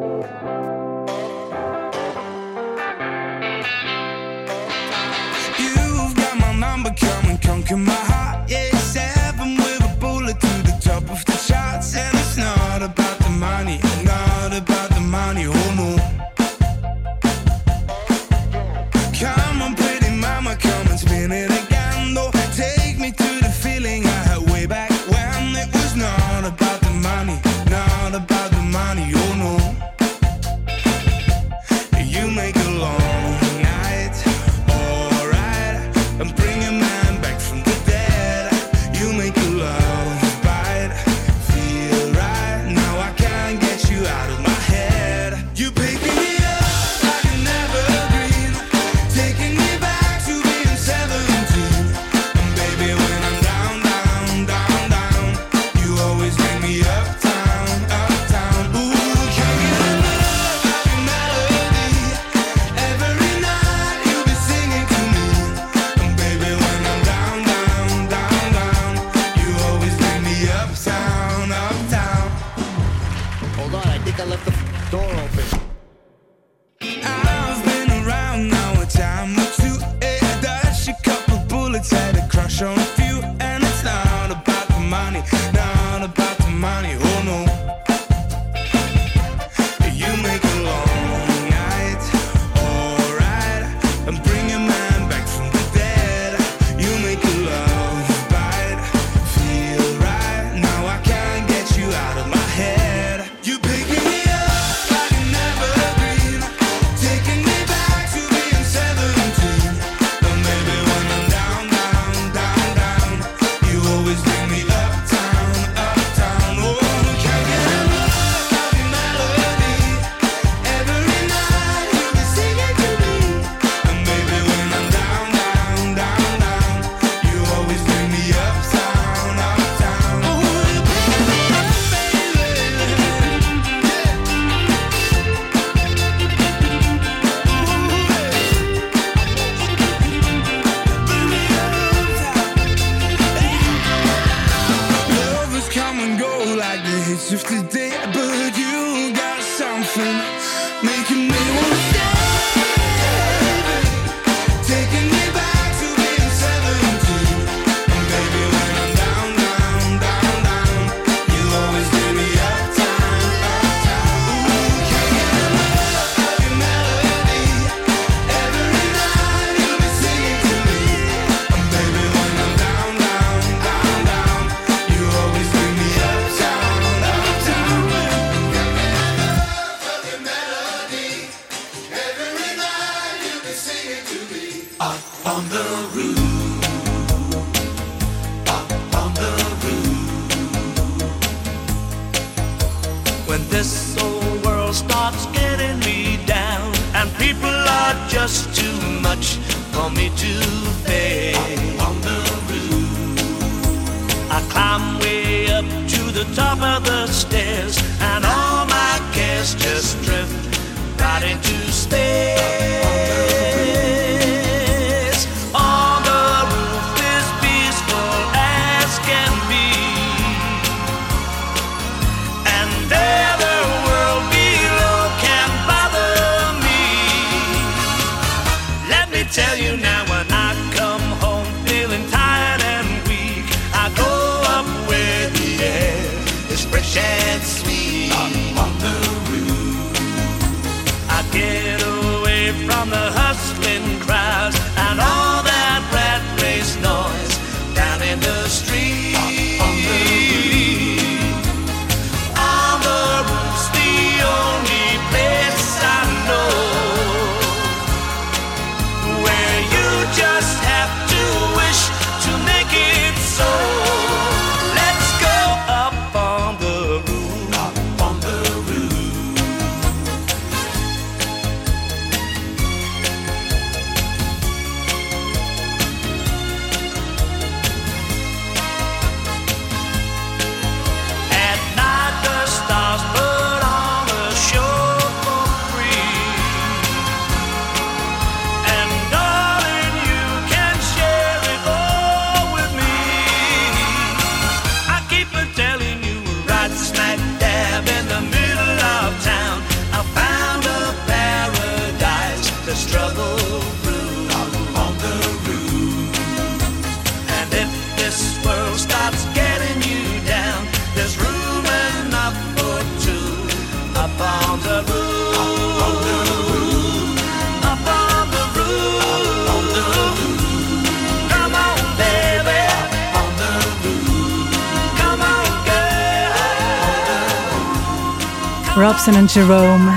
[329.04, 329.14] girl.
[329.14, 329.92] Robson und Jerome.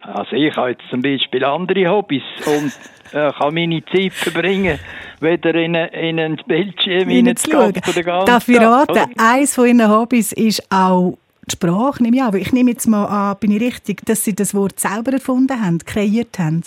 [0.07, 2.71] also ich habe jetzt zum Beispiel andere Hobbys und
[3.13, 4.79] äh, kann meine Zeit verbringen,
[5.19, 7.73] weder in, in ein Bildschirm Hineinzuschauen.
[8.25, 9.07] Darf ich raten, oder?
[9.17, 12.35] eines von Ihren Hobbys ist auch die Sprache, nehme ich an.
[12.35, 15.79] Ich nehme jetzt mal an, bin ich richtig, dass Sie das Wort selber erfunden haben,
[15.79, 16.63] kreiert haben?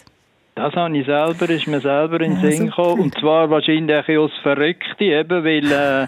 [0.55, 3.01] Das habe ich selber, ist mir selber in den Ja, Sinn gekommen.
[3.01, 6.07] Und zwar wahrscheinlich aus Verrückte, eben, weil, äh,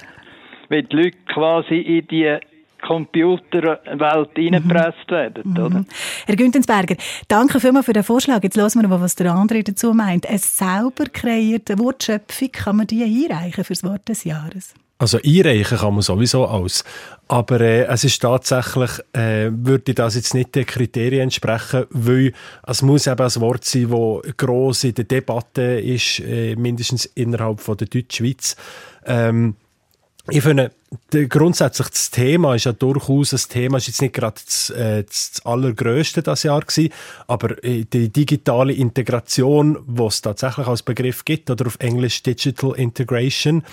[0.69, 2.39] weil die Leute quasi in die
[2.87, 5.85] Computerwelt reingepresst werden, oder?
[6.27, 6.97] Herr Güntensberger,
[7.29, 8.43] danke vielmals für den Vorschlag.
[8.43, 10.27] Jetzt hören wir mal, was der andere dazu meint.
[10.27, 14.75] Eine sauber kreierte Wortschöpfung, kann man die einreichen für das Wort des Jahres?
[14.99, 16.85] Also einreichen kann man sowieso alles.
[17.27, 22.33] Aber äh, es ist tatsächlich, äh, würde das jetzt nicht den Kriterien entsprechen, weil
[22.67, 27.59] es muss eben ein Wort sein, das gross in der Debatte ist, äh, mindestens innerhalb
[27.59, 28.55] von der Deutschschweiz.
[29.05, 29.57] Ähm,
[30.31, 30.71] ich finde,
[31.29, 35.41] grundsätzlich das Thema ist ja durchaus ein Thema, ist jetzt nicht gerade das, äh, das
[35.45, 36.93] allergrößte das Jahr gewesen,
[37.27, 42.73] aber äh, die digitale Integration, was es tatsächlich als Begriff gibt, oder auf Englisch Digital
[42.77, 43.65] Integration,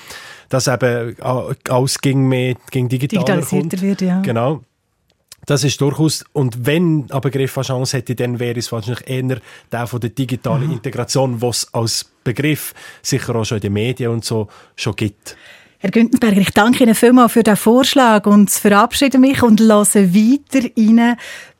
[0.50, 3.82] das eben äh, alles gegen mehr, gegen digitaler Digitalisierter kommt.
[3.82, 4.22] wird, ja.
[4.22, 4.62] Genau.
[5.46, 9.40] Das ist durchaus, und wenn ein Begriff eine Chance hätte, dann wäre es wahrscheinlich eher
[9.72, 10.74] der von der digitalen Mhm.
[10.74, 15.36] Integration, was als Begriff sicher auch schon in den Medien und so schon gibt.
[15.82, 20.68] Herr Güntensberger, ich danke Ihnen vielmals für den Vorschlag und verabschiede mich und lasse weiter
[20.78, 21.16] rein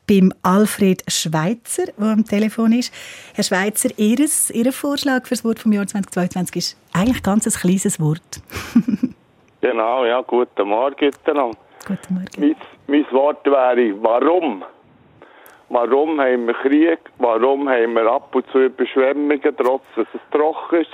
[0.06, 2.92] beim Alfred Schweitzer, der am Telefon ist.
[3.34, 7.52] Herr Schweitzer, Ihres, Ihr Vorschlag für das Wort vom Jahr 2022 ist eigentlich ganz ein
[7.52, 8.42] kleines Wort.
[9.62, 11.58] Genau, ja, guten Morgen miteinander.
[11.86, 12.28] Guten Morgen.
[12.38, 12.56] Mein,
[12.86, 14.64] mein Wort wäre, warum?
[15.68, 16.98] Warum haben wir Krieg?
[17.18, 20.90] Warum haben wir ab und zu Überschwemmungen, trotz dass es trocken ist?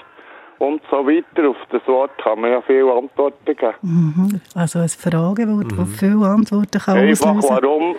[0.59, 1.51] Und so weiter.
[1.51, 3.75] Auf das Wort kann man ja viele Antworten geben.
[3.83, 4.41] Mhm.
[4.55, 7.97] Also ein Fragewort, das viele Antworten kann Einfach, auslösen warum,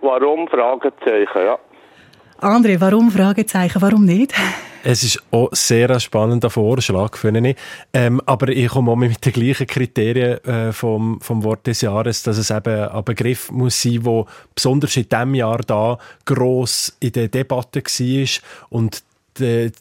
[0.00, 0.48] warum?
[0.48, 1.58] Fragezeichen, ja.
[2.40, 3.10] André, warum?
[3.10, 4.32] Fragezeichen, warum nicht?
[4.84, 7.56] Es ist auch sehr ein spannender Vorschlag, finde ich.
[7.92, 12.22] Ähm, aber ich komme auch mit den gleichen Kriterien äh, vom, vom Wort des Jahres,
[12.22, 17.12] dass es eben ein Begriff muss sein, der besonders in diesem Jahr da gross in
[17.12, 18.28] der Debatte war
[18.70, 19.02] und
[19.38, 19.72] die,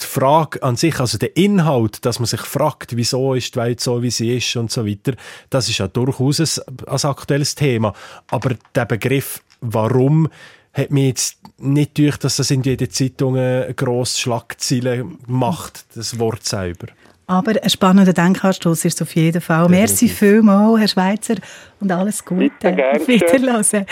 [0.00, 3.80] die Frage an sich, also der Inhalt, dass man sich fragt, wieso ist die Welt
[3.80, 5.14] so, wie sie ist und so weiter,
[5.50, 7.92] das ist ja durchaus ein, ein aktuelles Thema.
[8.30, 10.28] Aber der Begriff, warum,
[10.72, 13.34] hat mir jetzt nicht durch, dass das in jeder Zeitung
[13.76, 16.86] grosse Schlagzeilen macht, das Wort selber.
[17.26, 19.68] Aber ein spannender Denkanstoß ist es auf jeden Fall.
[19.68, 21.34] Merci vielmals, Herr Schweitzer,
[21.80, 22.50] und alles Gute.
[22.50, 22.74] Bitte,
[23.06, 23.86] Wiederhören.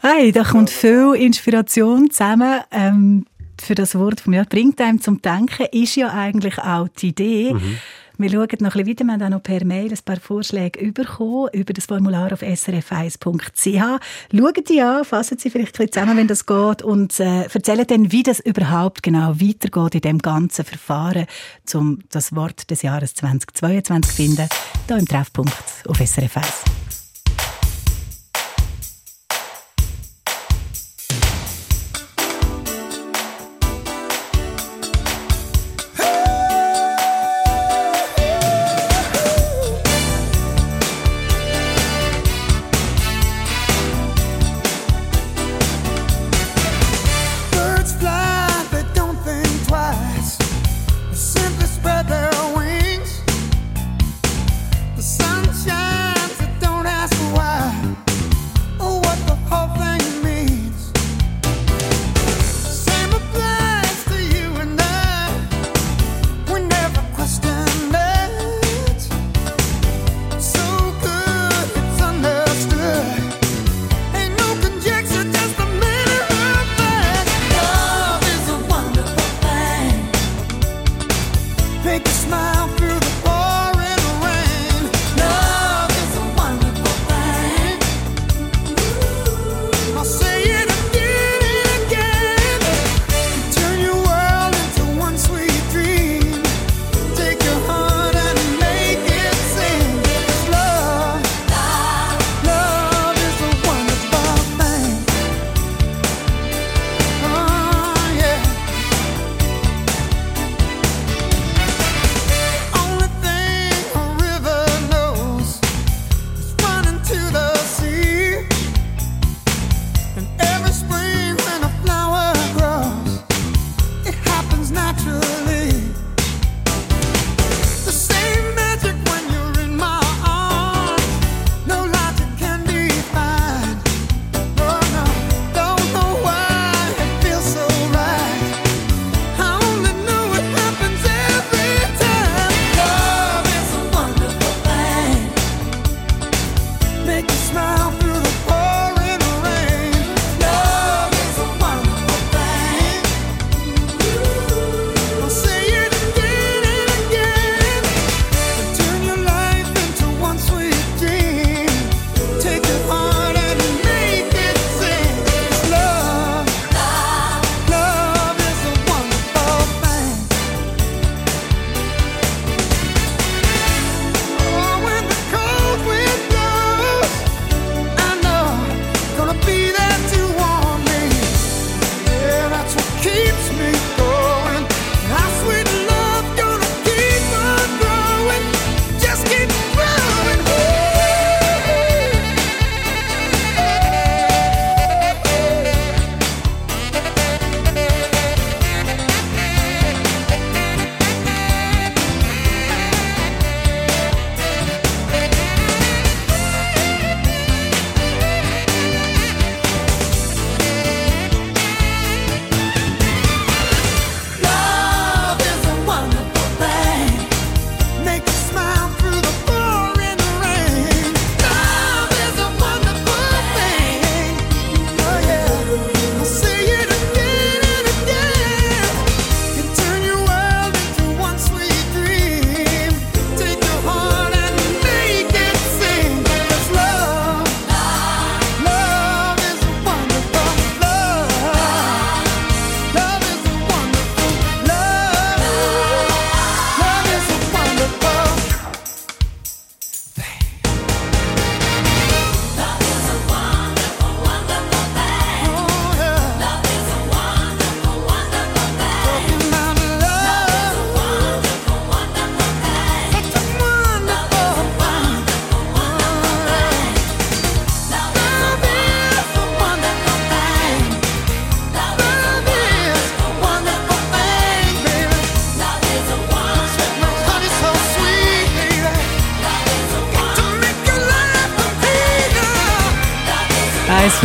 [0.00, 2.60] Hey, da kommt viel Inspiration zusammen.
[2.70, 3.26] Ähm,
[3.60, 7.54] für das Wort vom Jahr bringt einem zum Denken, ist ja eigentlich auch die Idee.
[8.16, 9.04] Wir schauen noch ein bisschen weiter.
[9.04, 13.20] Wir haben auch noch per Mail ein paar Vorschläge bekommen über das Formular auf srf1.ch.
[13.66, 17.86] Schauen die an, fassen sie vielleicht ein bisschen zusammen, wenn das geht und äh, erzählen
[17.86, 21.26] dann, wie das überhaupt genau weitergeht in dem ganzen Verfahren,
[21.74, 24.48] um das Wort des Jahres 2022 zu finden,
[24.86, 25.54] hier im Treffpunkt
[25.88, 27.03] auf SRF 1.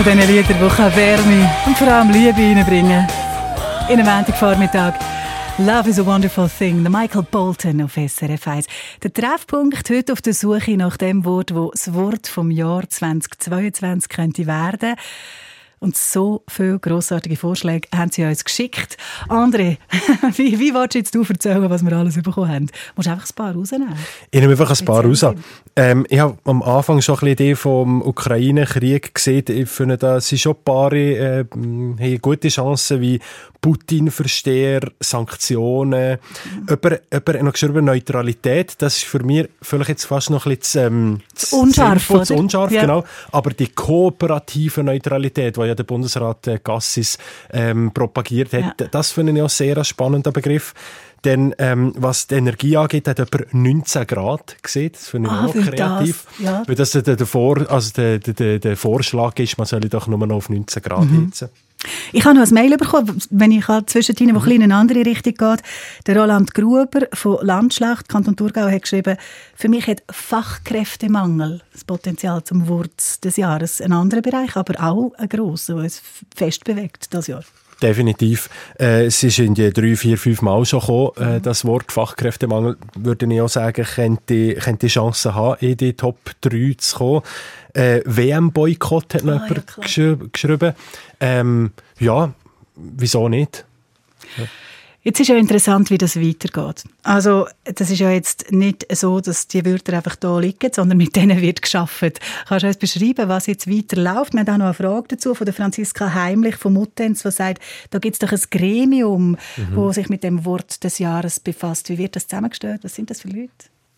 [0.03, 3.05] von diesen Liedern, die kann Wärme und vor allem Liebe reinbringen
[3.89, 4.93] In einem Montagvormittag.
[5.57, 6.83] Love is a wonderful thing.
[6.83, 8.65] Der Michael Bolton auf SRF 1.
[9.03, 14.07] Der Treffpunkt heute auf der Suche nach dem Wort, wo das Wort vom Jahr 2022
[14.07, 14.95] könnte werden.
[15.79, 18.97] Und so viele grossartige Vorschläge haben sie uns geschickt.
[19.27, 19.77] André,
[20.35, 22.67] wie, wie willst du jetzt du erzählen, was wir alles bekommen haben?
[22.67, 23.95] Du musst einfach ein paar rausnehmen.
[24.29, 25.25] Ich nehme einfach ein paar raus.
[25.75, 29.45] Ähm, ich habe am Anfang schon ein bisschen die Idee vom Ukraine-Krieg gesehen.
[29.47, 33.19] Ich finde, da sind schon ein paar äh, haben gute Chancen wie
[33.61, 36.17] Putin-Versteher, Sanktionen.
[36.67, 38.75] Jemand, jemand noch geschrieben, Neutralität.
[38.81, 42.35] Das ist für mich vielleicht jetzt fast noch ein bisschen ähm, Zu unscharf, sinnvoll, zu
[42.35, 42.81] unscharf Ja.
[42.81, 43.03] genau.
[43.31, 47.17] Aber die kooperative Neutralität, die ja der Bundesrat äh, Gassis
[47.51, 48.87] ähm, propagiert hat, Ja.
[48.91, 50.73] das finde ich auch sehr ein spannender Begriff.
[51.25, 54.91] Denn ähm, was die Energie angeht, hat jemand 19 Grad gesehen.
[54.93, 56.25] Das finde ich Ah, auch kreativ.
[56.37, 56.63] das, ja.
[56.65, 60.17] Weil das der, der, Vor, also der, der- der, Vorschlag ist, man soll doch nur
[60.25, 61.27] noch auf 19 Grad Mhm.
[61.27, 61.49] heizen.
[62.11, 65.05] Ich habe noch ein Mail bekommen, wenn ich halt zwischendrin, wo bisschen in eine andere
[65.05, 65.61] Richtung geht.
[66.07, 69.15] Der Roland Gruber von Landschlacht, Kanton Thurgau, hat geschrieben,
[69.55, 73.81] für mich hat Fachkräftemangel das Potenzial zum Wort des Jahres.
[73.81, 76.01] Ein anderer Bereich, aber auch ein grosser, der uns
[76.35, 77.43] fest bewegt das Jahr.
[77.81, 78.49] Definitiv.
[78.77, 81.11] Äh, es ist in die drei, vier, fünf Mal schon gekommen.
[81.17, 86.17] Äh, das Wort Fachkräftemangel, würde ich auch sagen, könnte, könnte Chancen haben, in die Top
[86.41, 87.21] 3 zu kommen.
[87.73, 90.73] Äh, WM-Boykott hat noch Ah, jemand geschri- geschrieben.
[91.21, 92.33] Ähm, ja,
[92.75, 93.63] wieso nicht?
[95.09, 96.83] Jetzt ist ja interessant, wie das weitergeht.
[97.01, 101.15] Also, das ist ja jetzt nicht so, dass die Wörter einfach da liegen, sondern mit
[101.15, 102.19] denen wird geschafft.
[102.47, 104.33] Kannst du uns beschreiben, was jetzt weiterläuft?
[104.33, 107.59] Wir haben auch noch eine Frage dazu von der Franziska Heimlich von Muttenz, die sagt,
[107.89, 109.37] da gibt es doch ein Gremium, Mhm.
[109.75, 111.89] wo sich mit dem Wort des Jahres befasst.
[111.89, 112.81] Wie wird das zusammengestellt?
[112.83, 113.49] Was sind das für Leute?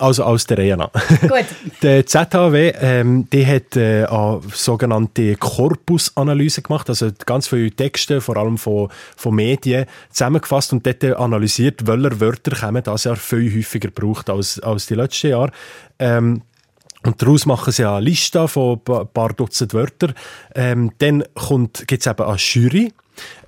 [0.02, 0.90] Also aus der nach.
[1.20, 1.44] Gut.
[1.80, 8.36] Der ZHW, ähm, die hat äh, eine sogenannte Korpusanalyse gemacht, also ganz viele Texte, vor
[8.36, 13.90] allem von, von Medien, zusammengefasst und dort analysiert, welche Wörter kommen das Jahr viel häufiger
[13.90, 15.52] gebraucht als, als die letzten Jahre.
[16.00, 16.42] Ähm,
[17.04, 20.14] und daraus machen sie eine Liste von ein paar Dutzend Wörtern.
[20.56, 21.22] Ähm, dann
[21.86, 22.92] gibt es eben eine Jury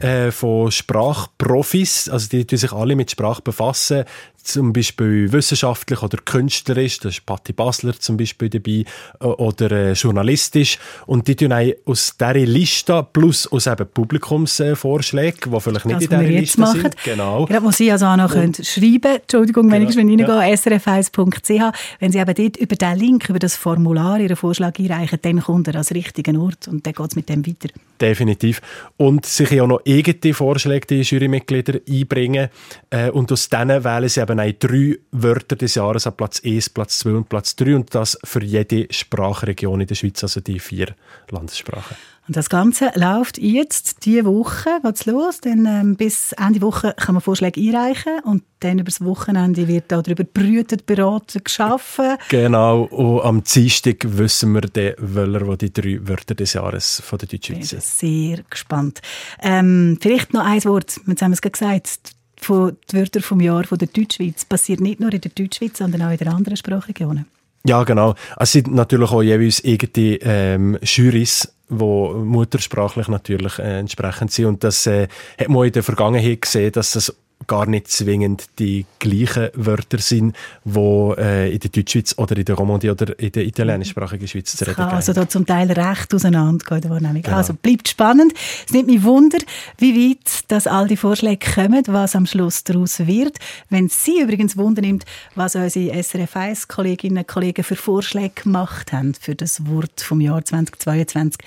[0.05, 4.05] äh, von Sprachprofis, also die, die sich alle mit Sprache befassen,
[4.45, 8.85] zum Beispiel wissenschaftlich oder künstlerisch, da ist Patti Basler zum Beispiel dabei,
[9.21, 10.79] äh, oder äh, journalistisch.
[11.07, 16.03] Und die tun auch aus dieser Liste plus aus eben Publikumsvorschlägen, die vielleicht nicht Das,
[16.05, 16.81] in dieser wir jetzt Liste machen.
[16.83, 16.97] sind.
[17.05, 17.47] Genau.
[17.47, 20.27] Gerade, wo Sie also auch noch können schreiben Entschuldigung, wenn Genau, ich schon ja.
[20.27, 25.19] reingehen, srf1.ch, wenn Sie eben dort über den Link, über das Formular Ihren Vorschlag einreichen,
[25.23, 27.71] dann kommt er als richtigen Ort und dann geht es mit dem weiter.
[28.01, 28.61] Definitiv.
[28.97, 32.49] Und sich ja auch noch eigene Vorschläge, die Jurymitglieder einbringen.
[32.90, 36.70] Äh, und aus denen wählen sie eben auch drei Wörter des Jahres an Platz 1,
[36.70, 37.76] Platz 2 und Platz 3.
[37.76, 40.95] Und das für jede Sprachregion in der Schweiz, also die vier
[41.30, 41.97] Landessprachen.
[42.27, 47.14] Und das Ganze läuft jetzt diese Woche, geht's los, denn ähm, bis Ende Woche kann
[47.14, 52.16] man Vorschläge einreichen und dann über das Wochenende wird darüber brütet, beraten, geschaffen.
[52.31, 52.85] Genau.
[52.85, 57.68] Und am Dienstag wissen wir dann, welcher die drei Wörter des Jahres von der Deutschschweiz
[57.70, 57.83] sind.
[57.83, 59.03] Sehr gespannt.
[59.43, 63.41] Ähm, vielleicht noch ein Wort, jetzt haben wir es gerade gesagt, von die Wörter vom
[63.41, 66.57] Jahr von der Deutschschweiz passiert nicht nur in der Deutschschweiz, sondern auch in den anderen
[66.57, 67.27] Sprachregionen.
[67.67, 68.15] Ja, genau.
[68.39, 74.47] Es sind natürlich auch jeweils eigene ähm, Jurys, die muttersprachlich natürlich äh, entsprechend sind.
[74.47, 75.09] Und das äh,
[75.39, 77.15] hat man in der Vergangenheit gesehen, dass das
[77.47, 82.55] gar nicht zwingend die gleichen Wörter sind, die äh, in der Deutschschweiz oder in der
[82.55, 86.76] Romandie oder in der italienischsprachigen Schweiz zu reden kann also da zum Teil recht auseinandergehen
[86.76, 87.22] in der Wahrnehmung.
[87.22, 87.36] Genau.
[87.36, 88.32] Also bleibt spannend.
[88.66, 89.38] Es nimmt mich Wunder,
[89.78, 93.38] wie weit dass all die Vorschläge kommen, was am Schluss daraus wird.
[93.70, 98.92] Wenn Sie übrigens Wunder nimmt, was unsere SRF 1 Kolleginnen und Kollegen für Vorschläge gemacht
[98.92, 101.38] haben für das Wort vom Jahr 2022,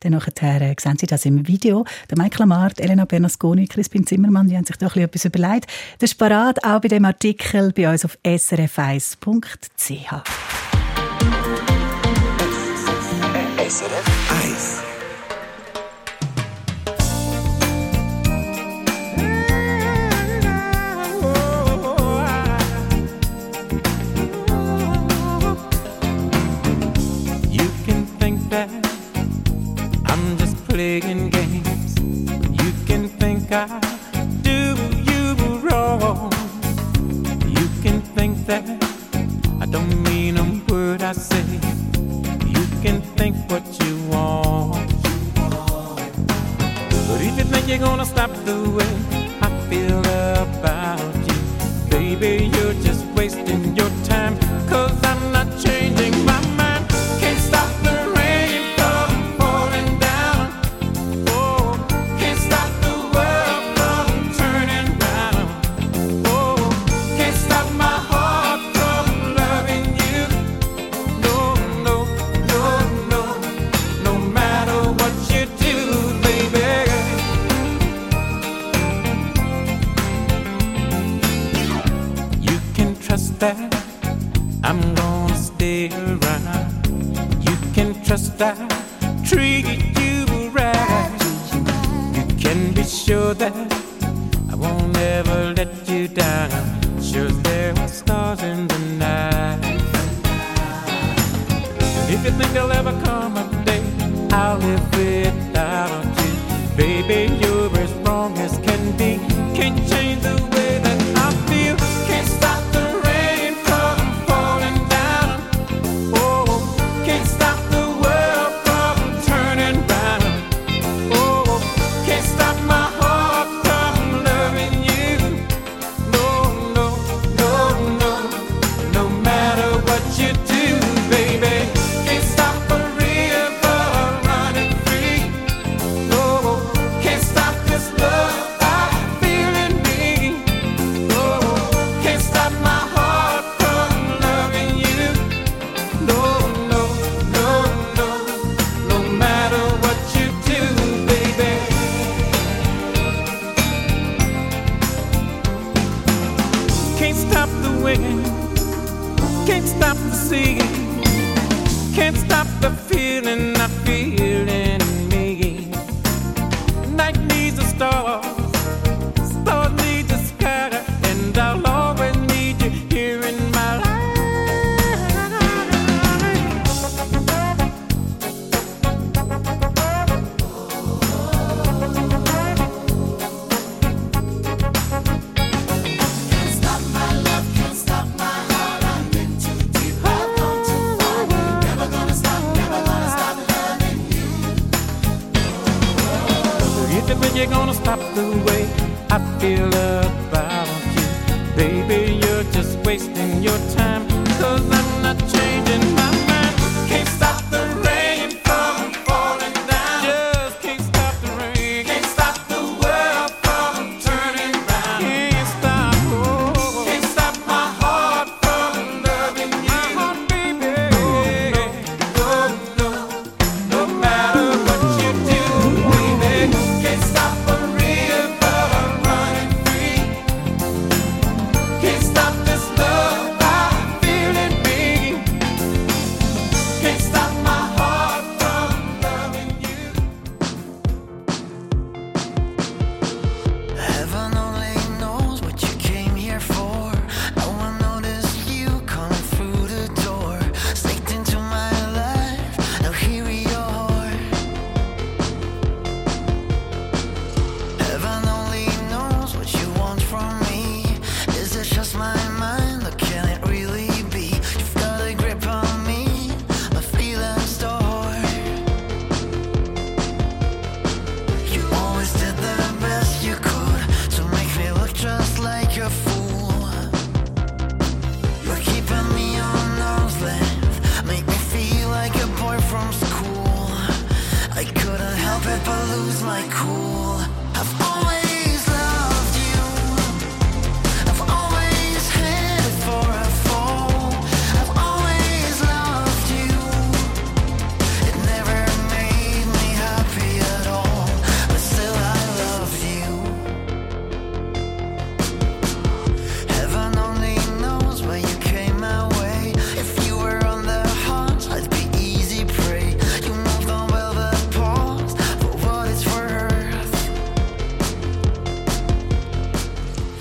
[0.00, 1.84] dann nachher äh, sehen Sie das im Video.
[2.10, 5.66] Der Michael Amart, Elena Bernasconi, Crispin Zimmermann, die haben sich da etwas überlegt.
[5.98, 9.18] Das ist parat auch bei dem Artikel bei uns auf srf1.ch.
[13.68, 14.06] SRF
[14.44, 14.97] 1.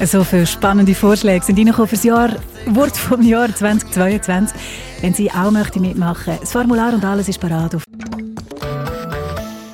[0.08, 2.30] So viele spannende Vorschläge sind reingekommen für das Jahr,
[2.68, 4.58] Wort vom Jahr 2022.
[5.02, 7.76] Wenn Sie auch möchten mitmachen, das Formular und alles ist parat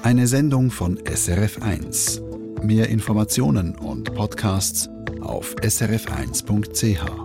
[0.02, 2.64] Eine Sendung von SRF1.
[2.64, 4.90] Mehr Informationen und Podcasts
[5.22, 7.23] auf srf1.ch.